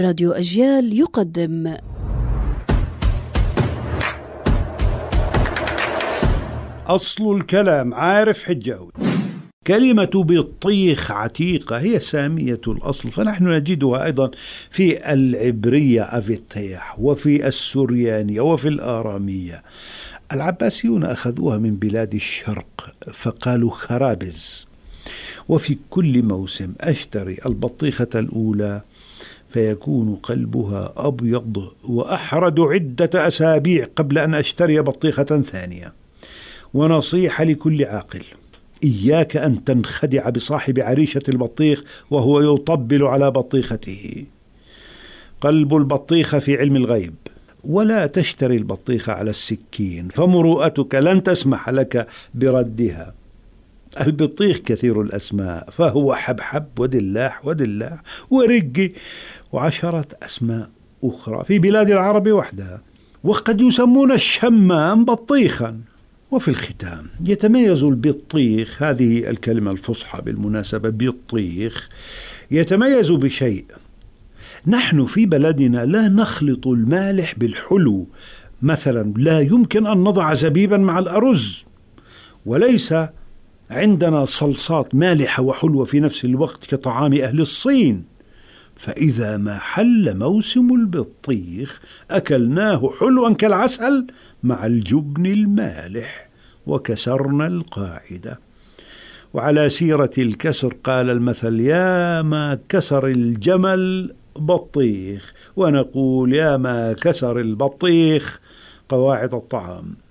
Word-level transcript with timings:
راديو 0.00 0.32
أجيال 0.32 0.98
يقدم. 0.98 1.76
أصل 6.86 7.36
الكلام 7.36 7.94
عارف 7.94 8.44
حجاوي 8.44 8.90
كلمة 9.66 10.10
بطيخ 10.14 11.10
عتيقة 11.10 11.78
هي 11.78 12.00
سامية 12.00 12.60
الأصل. 12.68 13.10
فنحن 13.10 13.48
نجدها 13.48 14.04
أيضا 14.04 14.30
في 14.70 15.12
العبرية 15.12 16.02
أفيتيح 16.02 17.00
وفي 17.00 17.46
السريانية 17.46 18.40
وفي 18.40 18.68
الآرامية. 18.68 19.62
العباسيون 20.32 21.04
أخذوها 21.04 21.58
من 21.58 21.76
بلاد 21.76 22.14
الشرق 22.14 22.94
فقالوا 23.12 23.70
خرابز. 23.70 24.68
وفي 25.48 25.76
كل 25.90 26.22
موسم 26.22 26.72
أشتري 26.80 27.38
البطيخة 27.46 28.08
الأولى 28.14 28.82
فيكون 29.56 30.14
قلبها 30.14 30.92
أبيض 30.96 31.68
وأحرد 31.88 32.60
عدة 32.60 33.26
أسابيع 33.26 33.88
قبل 33.96 34.18
أن 34.18 34.34
أشتري 34.34 34.80
بطيخة 34.80 35.24
ثانية. 35.24 35.92
ونصيحة 36.74 37.44
لكل 37.44 37.84
عاقل 37.84 38.22
إياك 38.84 39.36
أن 39.36 39.64
تنخدع 39.64 40.28
بصاحب 40.28 40.80
عريشة 40.80 41.22
البطيخ 41.28 42.04
وهو 42.10 42.54
يطبل 42.54 43.02
على 43.02 43.30
بطيخته. 43.30 44.24
قلب 45.40 45.76
البطيخة 45.76 46.38
في 46.38 46.56
علم 46.56 46.76
الغيب 46.76 47.14
ولا 47.64 48.06
تشتري 48.06 48.56
البطيخة 48.56 49.12
على 49.12 49.30
السكين 49.30 50.08
فمروءتك 50.08 50.94
لن 50.94 51.22
تسمح 51.22 51.70
لك 51.70 52.06
بردها. 52.34 53.14
البطيخ 54.00 54.58
كثير 54.58 55.02
الأسماء 55.02 55.70
فهو 55.70 56.14
حبحب 56.14 56.66
ودلاح 56.78 57.46
ودلاح 57.46 58.02
ورقي 58.30 58.92
وعشرة 59.52 60.06
أسماء 60.22 60.68
أخرى 61.04 61.44
في 61.44 61.58
بلاد 61.58 61.90
العرب 61.90 62.28
وحدها. 62.28 62.82
وقد 63.24 63.60
يسمون 63.60 64.12
الشمام 64.12 65.04
بطيخا. 65.04 65.80
وفي 66.30 66.48
الختام 66.48 67.06
يتميز 67.26 67.84
البطيخ 67.84 68.82
هذه 68.82 69.30
الكلمة 69.30 69.70
الفصحى 69.70 70.22
بالمناسبة 70.22 70.90
بطيخ. 70.90 71.88
يتميز 72.50 73.10
بشيء. 73.10 73.64
نحن 74.66 75.04
في 75.04 75.26
بلدنا 75.26 75.84
لا 75.84 76.08
نخلط 76.08 76.66
المالح 76.66 77.34
بالحلو. 77.38 78.06
مثلا 78.62 79.14
لا 79.16 79.40
يمكن 79.40 79.86
أن 79.86 79.98
نضع 79.98 80.34
زبيبا 80.34 80.76
مع 80.76 80.98
الأرز. 80.98 81.64
وليس 82.46 82.94
عندنا 83.70 84.24
صلصات 84.24 84.94
مالحة 84.94 85.42
وحلوة 85.42 85.84
في 85.84 86.00
نفس 86.00 86.24
الوقت 86.24 86.74
كطعام 86.74 87.12
أهل 87.14 87.40
الصين. 87.40 88.04
فإذا 88.76 89.36
ما 89.36 89.58
حل 89.58 90.18
موسم 90.18 90.74
البطيخ 90.74 91.80
أكلناه 92.10 92.90
حلوا 93.00 93.34
كالعسل 93.34 94.06
مع 94.42 94.66
الجبن 94.66 95.26
المالح 95.26 96.28
وكسرنا 96.66 97.46
القاعدة. 97.46 98.40
وعلى 99.34 99.68
سيرة 99.68 100.10
الكسر 100.18 100.74
قال 100.84 101.10
المثل 101.10 101.60
يا 101.60 102.22
ما 102.22 102.58
كسر 102.68 103.06
الجمل 103.06 104.14
بطيخ. 104.36 105.32
ونقول 105.56 106.34
يا 106.34 106.56
ما 106.56 106.92
كسر 106.92 107.38
البطيخ. 107.38 108.40
قواعد 108.88 109.34
الطعام. 109.34 110.05